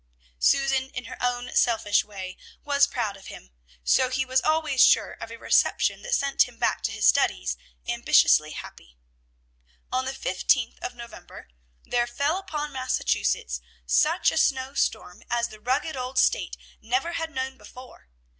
[0.39, 3.51] Susan, in her own selfish way, was proud of him,
[3.83, 7.55] so he was always sure of a reception that sent him back to his studies
[7.87, 8.97] ambitiously happy.
[9.93, 11.49] On the fifteenth of November
[11.83, 17.55] there fell upon Massachusetts such a snowstorm as the rugged old State never had known
[17.55, 18.09] before.